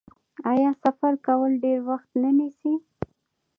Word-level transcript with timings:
آیا 0.51 0.71
سفر 0.83 1.13
کول 1.25 1.51
ډیر 1.63 1.79
وخت 1.89 2.09
نه 2.21 2.29
نیسي؟ 2.37 2.73